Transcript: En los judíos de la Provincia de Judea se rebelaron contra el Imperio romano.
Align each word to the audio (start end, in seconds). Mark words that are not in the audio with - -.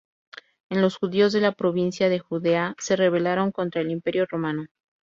En 0.71 0.81
los 0.81 0.97
judíos 0.97 1.31
de 1.31 1.41
la 1.41 1.51
Provincia 1.51 2.09
de 2.09 2.17
Judea 2.17 2.73
se 2.79 2.95
rebelaron 2.95 3.51
contra 3.51 3.81
el 3.81 3.91
Imperio 3.91 4.25
romano. 4.25 4.65